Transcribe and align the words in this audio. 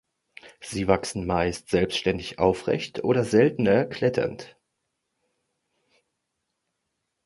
Sie 0.61 0.87
wachsen 0.87 1.27
meist 1.27 1.69
selbständig 1.69 2.39
aufrecht 2.39 3.03
oder 3.03 3.23
seltener 3.23 3.85
kletternd. 3.85 4.57